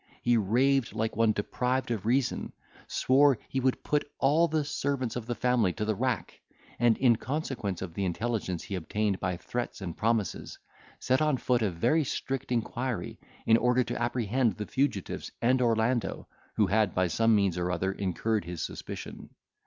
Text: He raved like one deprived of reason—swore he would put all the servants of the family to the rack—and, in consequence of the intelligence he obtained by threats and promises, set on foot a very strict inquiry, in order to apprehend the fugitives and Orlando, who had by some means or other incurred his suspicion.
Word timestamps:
He 0.23 0.35
raved 0.35 0.93
like 0.95 1.15
one 1.15 1.31
deprived 1.31 1.91
of 1.91 2.07
reason—swore 2.07 3.37
he 3.47 3.59
would 3.59 3.83
put 3.83 4.09
all 4.17 4.47
the 4.47 4.65
servants 4.65 5.15
of 5.15 5.27
the 5.27 5.35
family 5.35 5.73
to 5.73 5.85
the 5.85 5.93
rack—and, 5.93 6.97
in 6.97 7.17
consequence 7.17 7.83
of 7.83 7.93
the 7.93 8.03
intelligence 8.03 8.63
he 8.63 8.73
obtained 8.73 9.19
by 9.19 9.37
threats 9.37 9.79
and 9.79 9.95
promises, 9.95 10.57
set 10.97 11.21
on 11.21 11.37
foot 11.37 11.61
a 11.61 11.69
very 11.69 12.03
strict 12.03 12.51
inquiry, 12.51 13.19
in 13.45 13.57
order 13.57 13.83
to 13.83 14.01
apprehend 14.01 14.57
the 14.57 14.65
fugitives 14.65 15.31
and 15.39 15.61
Orlando, 15.61 16.27
who 16.55 16.65
had 16.65 16.95
by 16.95 17.05
some 17.05 17.35
means 17.35 17.55
or 17.55 17.69
other 17.69 17.91
incurred 17.91 18.43
his 18.45 18.63
suspicion. 18.63 19.29